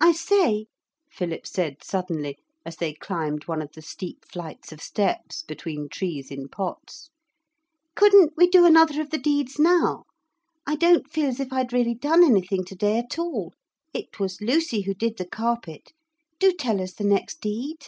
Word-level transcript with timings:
'I 0.00 0.12
say,' 0.12 0.66
Philip 1.10 1.48
said 1.48 1.82
suddenly, 1.82 2.38
as 2.64 2.76
they 2.76 2.94
climbed 2.94 3.48
one 3.48 3.60
of 3.60 3.72
the 3.72 3.82
steep 3.82 4.24
flights 4.24 4.70
of 4.70 4.80
steps 4.80 5.42
between 5.42 5.88
trees 5.88 6.30
in 6.30 6.48
pots, 6.48 7.10
'couldn't 7.96 8.34
we 8.36 8.46
do 8.48 8.64
another 8.64 9.00
of 9.00 9.10
the 9.10 9.18
deeds 9.18 9.58
now? 9.58 10.04
I 10.64 10.76
don't 10.76 11.10
feel 11.10 11.26
as 11.26 11.40
if 11.40 11.52
I'd 11.52 11.72
really 11.72 11.96
done 11.96 12.22
anything 12.22 12.64
to 12.66 12.76
day 12.76 12.98
at 13.00 13.18
all. 13.18 13.52
It 13.92 14.20
was 14.20 14.40
Lucy 14.40 14.82
who 14.82 14.94
did 14.94 15.16
the 15.16 15.26
carpet. 15.26 15.92
Do 16.38 16.52
tell 16.52 16.80
us 16.80 16.92
the 16.94 17.02
next 17.02 17.40
deed.' 17.40 17.86